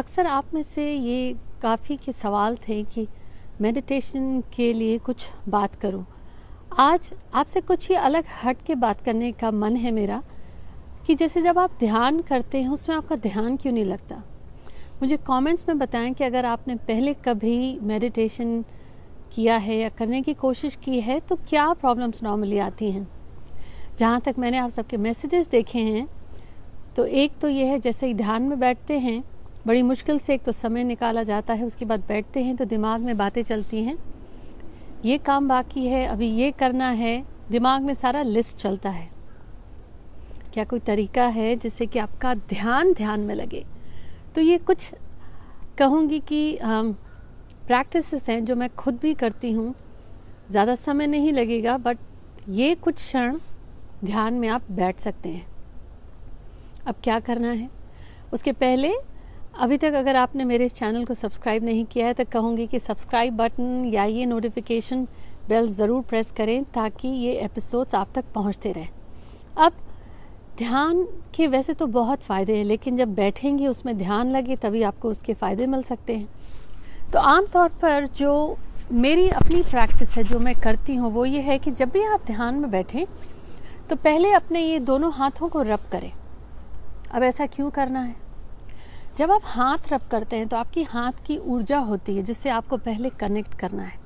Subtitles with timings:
[0.00, 3.06] अक्सर आप में से ये काफ़ी के सवाल थे कि
[3.60, 6.04] मेडिटेशन के लिए कुछ बात करूँ।
[6.78, 10.22] आज आपसे कुछ ही अलग हट के बात करने का मन है मेरा
[11.06, 14.22] कि जैसे जब आप ध्यान करते हैं, उसमें आपका ध्यान क्यों नहीं लगता
[15.02, 18.62] मुझे कमेंट्स में बताएँ कि अगर आपने पहले कभी मेडिटेशन
[19.34, 23.06] किया है या करने की कोशिश की है तो क्या प्रॉब्लम्स नॉर्मली आती हैं
[23.98, 26.06] जहाँ तक मैंने आप सबके मैसेजेस देखे हैं
[26.96, 29.22] तो एक तो ये है, जैसे ही ध्यान में बैठते हैं
[29.66, 33.00] बड़ी मुश्किल से एक तो समय निकाला जाता है, उसके बाद बैठते हैं तो दिमाग
[33.00, 33.96] में बातें चलती हैं।
[35.04, 39.08] ये काम बाकी है, अभी ये करना है, दिमाग में सारा लिस्ट चलता है।
[40.52, 43.64] क्या कोई तरीका है जिससे कि आपका ध्यान ध्यान में लगे?
[44.34, 44.90] तो ये कुछ
[45.78, 49.74] कहूँगी कि प्रैक्टिस हैं जो मैं खुद भी करती हूँ।
[50.50, 51.98] ज़्यादा समय नहीं लगेगा बट
[52.48, 53.38] ये कुछ क्षण
[54.04, 55.46] ध्यान में आप बैठ सकते हैं।
[56.86, 57.68] अब क्या करना है?
[58.32, 58.92] उसके पहले
[59.54, 62.78] अभी तक अगर आपने मेरे इस चैनल को सब्सक्राइब नहीं किया है तो कहूँगी कि
[62.78, 65.04] सब्सक्राइब बटन या ये नोटिफिकेशन
[65.48, 68.88] बेल ज़रूर प्रेस करें ताकि ये एपिसोड्स आप तक पहुँचते रहें।
[69.58, 69.72] अब,
[70.58, 71.02] ध्यान
[71.34, 75.34] के वैसे तो बहुत फ़ायदे हैं, लेकिन जब बैठेंगे उसमें ध्यान लगे तभी आपको उसके
[75.34, 78.56] फ़ायदे मिल सकते हैं। तो आम तौर पर जो
[78.92, 82.24] मेरी अपनी प्रैक्टिस है, जो मैं करती हूँ, वो ये है कि जब भी आप
[82.26, 83.04] ध्यान में बैठें
[83.88, 86.10] तो पहले अपने ये दोनों हाथों को रब करें।
[87.10, 88.29] अब ऐसा क्यों करना है?
[89.18, 92.76] जब आप हाथ रब करते हैं तो आपकी हाथ की ऊर्जा होती है, जिससे आपको
[92.76, 93.98] पहले कनेक्ट करना है।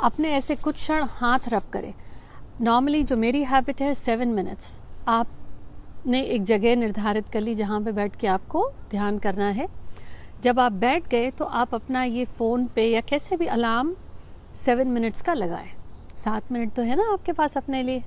[0.00, 1.92] अपने ऐसे कुछ क्षण हाथ रब करें।
[2.60, 4.72] नॉर्मली जो मेरी हैबिट है सेवन मिनट्स
[5.08, 9.66] आपने एक जगह निर्धारित कर ली जहाँ पे बैठ के आपको ध्यान करना है।
[10.42, 13.94] जब आप बैठ गए तो आप अपना ये फ़ोन पे या कैसे भी अलार्म
[14.56, 15.70] सेवन मिनट्स का लगाएँ।
[16.16, 18.02] सात मिनट तो है ना आपके पास अपने लिए।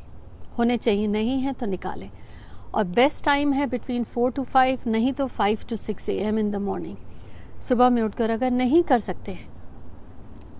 [0.57, 2.09] होने चाहिए, नहीं है तो निकालें।
[2.75, 6.39] और बेस्ट टाइम है बिटवीन फोर टू फाइव नहीं तो five to six a m
[6.39, 6.97] in the morning
[7.61, 9.53] सुबह में उठकर अगर नहीं कर सकते हैं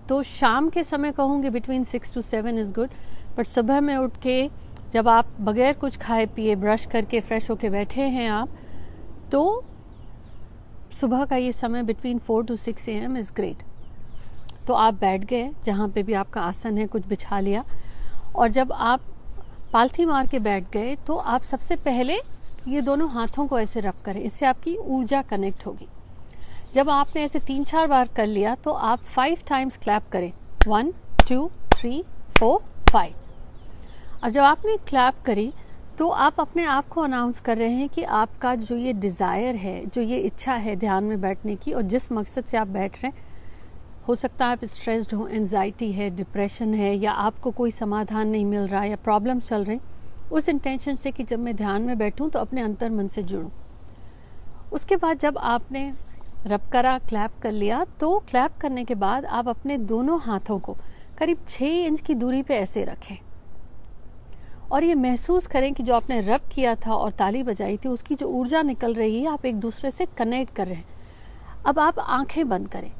[0.08, 2.90] तो शाम के समय कहूँगी between six to seven is good
[3.38, 4.48] but सुबह में उठ के
[4.92, 8.56] जब आप बगैर कुछ खाए पिए ब्रश करके फ्रेश होके बैठे हैं आप
[9.32, 9.64] तो
[11.00, 13.62] सुबह का ये समय between four to six a m is great
[14.66, 17.64] तो आप बैठ गए, जहाँ पे भी आपका आसन है, कुछ बिछा लिया।
[18.36, 19.00] और जब आप
[19.76, 22.14] पालथी मार के बैठ गए तो आप सबसे पहले
[22.68, 25.88] ये दोनों हाथों को ऐसे रब करें, इससे आपकी ऊर्जा कनेक्ट होगी।
[26.74, 30.32] जब आपने ऐसे तीन चार बार कर लिया तो आप फाइव टाइम्स क्लैप करें।
[30.66, 30.92] One
[31.28, 32.02] two three
[32.38, 32.58] four
[32.92, 33.14] five
[34.22, 35.52] अब जब आपने क्लैप करी
[35.98, 39.84] तो आप अपने आप को अनाउंस कर रहे हैं कि आपका जो ये डिज़ायर है,
[39.86, 43.06] जो ये इच्छा है ध्यान में बैठने की और जिस मकसद से आप बैठ रहे
[43.08, 43.25] हैं
[44.08, 48.44] हो सकता है आप स्ट्रेस्ड हो एनजाइटी है डिप्रेशन है, या आपको कोई समाधान नहीं
[48.46, 49.78] मिल रहा है या प्रॉब्लम चल रही
[50.32, 53.50] उस इंटेंशन से कि जब मैं ध्यान में बैठूं तो अपने अंतर मन से जुड़ूं।
[54.72, 55.92] उसके बाद जब आपने
[56.46, 60.76] रब करा क्लैप कर लिया तो क्लैप करने के बाद आप अपने दोनों हाथों को
[61.18, 63.16] करीब छः इंच की दूरी पे ऐसे रखें।
[64.72, 68.14] और ये महसूस करें कि जो आपने रब किया था और ताली बजाई थी, उसकी
[68.14, 70.84] जो ऊर्जा निकल रही है, आप एक दूसरे से कनेक्ट कर रहे हैं।
[71.66, 72.90] अब आप आँखें बंद करें।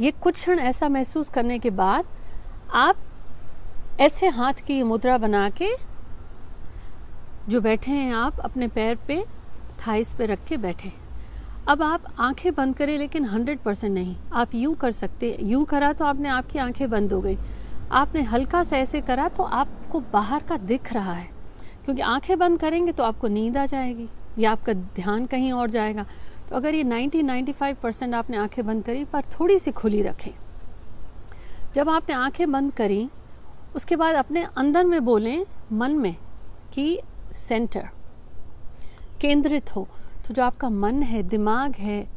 [0.00, 2.04] ये कुछ क्षण ऐसा महसूस करने के बाद
[2.74, 2.96] आप
[4.00, 5.68] ऐसे हाथ की मुद्रा बना के
[7.48, 9.22] जो बैठे हैं आप, अपने पैर पे
[9.86, 10.92] थाइस पे रख के बैठे
[11.68, 15.92] अब आप आँखें बंद करें, लेकिन हंड्रेड परसेंट नहीं। आप यूँ कर सकते, यूँ करा
[15.92, 17.36] तो आपने आपकी आँखें बंद हो गई।
[17.92, 21.28] आपने हल्का सा ऐसे करा तो आपको बाहर का दिख रहा है।
[21.84, 24.08] क्योंकि आँखें बंद करेंगे तो आपको नींद आ जाएगी,
[24.38, 26.06] या आपका ध्यान कहीं और जाएगा।
[26.52, 30.30] तो अगर ये 90-95 परसेंट आपने आँखें बंद करी, पर थोड़ी सी खुली रखें।
[31.74, 33.10] जब आपने आँखें बंद करी,
[33.76, 36.16] उसके बाद अपने अंदर में बोलें, मन में,
[36.74, 37.00] कि
[37.32, 37.88] सेंटर
[39.20, 39.88] केंद्रित हो।
[40.28, 42.08] तो जो आपका मन है, दिमाग है,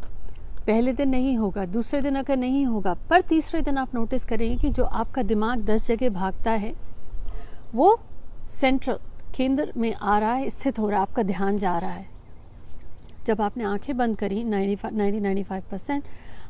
[0.67, 4.55] पहले दिन नहीं होगा, दूसरे दिन अगर नहीं होगा, पर तीसरे दिन आप नोटिस करेंगे
[4.55, 6.75] कि जो आपका दिमाग दस जगह भागता है,
[7.73, 7.99] वो
[8.49, 8.99] सेंट्रल
[9.35, 12.14] केंद्र में आ रहा है, स्थित हो रहा है, आपका ध्यान जा रहा है।
[13.25, 16.03] जब आपने आँखें बंद करी नाइन्टी नाइन्टी फाइव परसेंट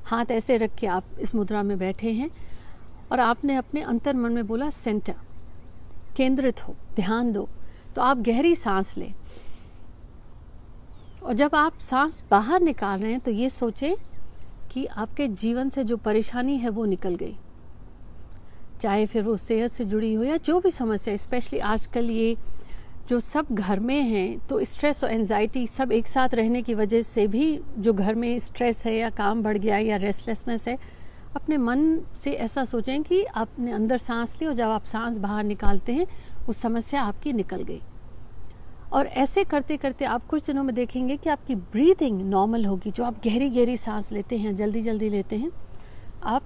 [0.06, 2.30] हाथ ऐसे रख के आप इस मुद्रा में बैठे हैं
[3.12, 5.16] और आपने अपने अंतर मन में बोला सेंटर
[6.16, 7.48] केंद्रित हो, ध्यान दो।
[7.96, 9.14] तो आप गहरी सांस लें।
[11.24, 13.96] और जब आप सांस बाहर निकाल रहे हैं तो ये सोचें
[14.72, 17.36] कि आपके जीवन से जो परेशानी है, वो निकल गई।
[18.82, 22.36] चाहे फिर वो सेहत से जुड़ी हो या जो भी समस्या स्पेशली आजकल ये
[23.10, 27.02] जो सब घर में हैं तो स्ट्रेस और एनजाइटी सब एक साथ रहने की वजह
[27.02, 30.78] से भी जो घर में स्ट्रेस है या काम बढ़ गया या रेस्टलेसनेस है,
[31.36, 35.44] अपने मन से ऐसा सोचें कि आपने अंदर सांस ली और जब आप सांस बाहर
[35.44, 36.08] निकालते हैं
[36.48, 37.82] वो समस्या आपकी निकल गई।
[38.94, 43.04] और ऐसे करते करते आप कुछ दिनों में देखेंगे कि आपकी ब्रीदिंग नॉर्मल होगी, जो
[43.04, 45.52] आप गहरी गहरी सांस लेते हैं जल्दी जल्दी लेते हैं।
[46.24, 46.44] आप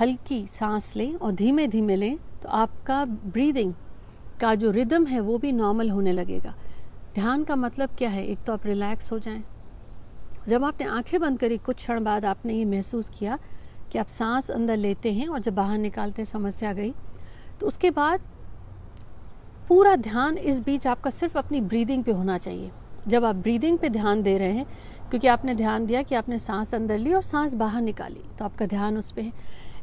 [0.00, 3.72] हल्की सांस लें और धीमे धीमे लें तो आपका ब्रीदिंग
[4.40, 6.54] का जो रिदम है, वो भी नॉर्मल होने लगेगा।
[7.14, 8.26] ध्यान का मतलब क्या है?
[8.26, 9.44] एक तो आप रिलैक्स हो जाएँ।
[10.48, 13.38] जब आपने आँखें बंद करी, कुछ क्षण बाद आपने ये महसूस किया
[13.92, 16.94] कि आप सांस अंदर लेते हैं और जब बाहर निकालते हैं, समस्या गई।
[17.60, 18.20] तो उसके बाद
[19.68, 22.70] पूरा ध्यान इस बीच आपका सिर्फ़ अपनी ब्रीदिंग पे होना चाहिए।
[23.08, 24.66] जब आप ब्रीदिंग पे ध्यान दे रहे हैं,
[25.10, 28.66] क्योंकि आपने ध्यान दिया कि आपने सांस अंदर ली और सांस बाहर निकाली तो आपका
[28.66, 29.32] ध्यान उस पर है।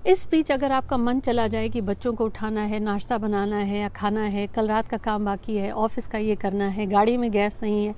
[0.05, 3.77] इस बीच अगर आपका मन चला जाए कि बच्चों को उठाना है, नाश्ता बनाना है
[3.77, 7.15] या खाना है, कल रात का काम बाकी है, ऑफ़िस का ये करना है, गाड़ी
[7.17, 7.95] में गैस नहीं है,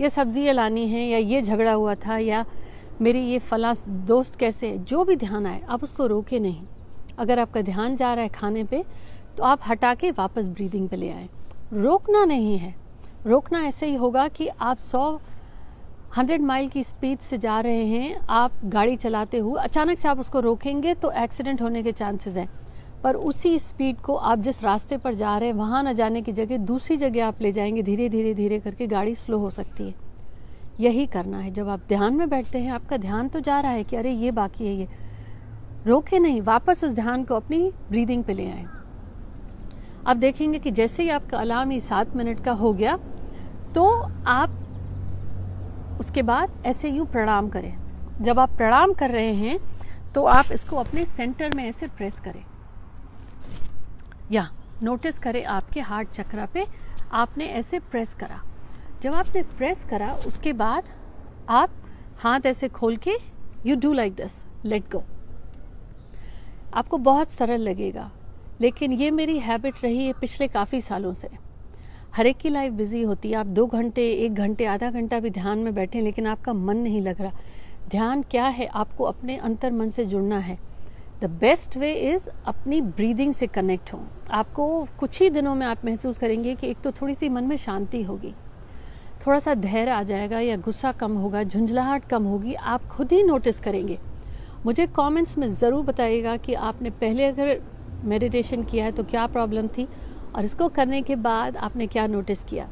[0.00, 2.44] या सब्ज़ियाँ लानी है या ये झगड़ा हुआ था या
[3.00, 3.72] मेरी ये फला
[4.06, 6.62] दोस्त कैसे जो भी ध्यान आए, आप उसको रोके नहीं।
[7.18, 8.84] अगर आपका ध्यान जा रहा है खाने पे
[9.36, 11.28] तो आप हटा के वापस ब्रीदिंग पे ले आए।
[11.72, 12.74] रोकना नहीं है।
[13.26, 15.18] रोकना ऐसे ही होगा कि आप सौ
[16.16, 20.20] हंड्रेड माइल की स्पीड से जा रहे हैं। आप गाड़ी चलाते हुए, अचानक से आप
[20.20, 22.48] उसको रोकेंगे तो एक्सीडेंट होने के चांसेस हैं।
[23.02, 26.32] पर उसी स्पीड को आप जिस रास्ते पर जा रहे हैं, वहाँ न जाने की
[26.32, 29.94] जगह, दूसरी जगह आप ले जाएँगे धीरे धीरे धीरे करके गाड़ी स्लो हो सकती है।
[30.80, 33.84] यही करना है। जब आप ध्यान में बैठते हैं, आपका ध्यान तो जा रहा है
[33.84, 34.88] कि अरे, ये बाकी है, ये।
[35.86, 38.64] रोके नहीं, वापस उस ध्यान को अपनी ब्रीदिंग पे ले आए।
[40.06, 42.98] आप देखेंगे कि जैसे ही आपका अलार्म ही सात मिनट का हो गया
[43.74, 43.86] तो
[44.26, 44.50] आप
[46.00, 47.76] उसके बाद ऐसे यूँ प्रणाम करें।
[48.22, 49.58] जब आप प्रणाम कर रहे हैं
[50.14, 52.44] तो आप इसको अपने सेंटर में ऐसे प्रेस करें।
[54.32, 54.48] या,
[54.82, 56.66] नोटिस करें आपके हार्ट चक्रा पे
[57.12, 58.40] आपने ऐसे प्रेस करा।
[59.02, 60.84] जब आपने प्रेस करा, उसके बाद
[61.48, 61.70] आप
[62.18, 63.16] हाथ ऐसे खोल के
[63.66, 64.32] you do like this
[64.64, 65.02] let go
[66.74, 68.10] आपको बहुत सरल लगेगा।
[68.60, 71.28] लेकिन ये मेरी हैबिट रही है पिछले काफ़ी सालों से।
[72.16, 75.30] हर एक की लाइफ बिज़ी होती है। आप दो घंटे, एक घंटे, आधा घंटा भी
[75.30, 77.32] ध्यान में बैठे लेकिन आपका मन नहीं लग रहा।
[77.90, 78.66] ध्यान क्या है?
[78.66, 80.56] आपको अपने अंतर मन से जुड़ना है।
[81.22, 85.84] द बेस्ट वे इज़ अपनी ब्रीदिंग से कनेक्ट हो। आपको कुछ ही दिनों में आप
[85.84, 88.32] महसूस करेंगे कि एक तो थोड़ी सी मन में शांति होगी।
[89.26, 93.22] थोड़ा सा धैर्य आ जाएगा या गुस्सा कम होगा, झुंझलाहट कम होगी, आप खुद ही
[93.22, 93.98] नोटिस करेंगे।
[94.66, 97.56] मुझे कमेंट्स में ज़रूर बताइएगा कि आपने पहले अगर
[98.04, 99.88] मेडिटेशन किया है तो क्या प्रॉब्लम थी?
[100.36, 102.68] और इसको करने के बाद आपने क्या नोटिस किया?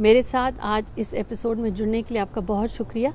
[0.00, 3.12] मेरे साथ आज इस एपिसोड में जुड़ने के लिए आपका बहुत शुक्रिया।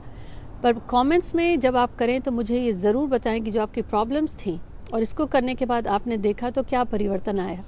[0.64, 4.36] पर कमेंट्स में जब आप करें तो मुझे ये ज़रूर बताएँ कि जो आपकी प्रॉब्लम्स
[4.36, 4.60] थी
[4.94, 7.64] और इसको करने के बाद आपने देखा तो क्या परिवर्तन आया।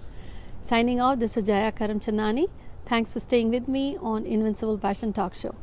[0.70, 2.48] Signing out this Jaya Karamchandani
[2.92, 5.54] thanks for staying with me on invincible passion talk Show.